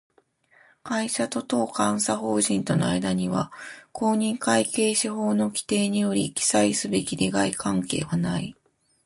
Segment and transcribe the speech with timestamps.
[0.83, 3.51] 会社と当監査法人との間には、
[3.91, 8.55] 公認会計士法の規定により記載すべき利害関係はない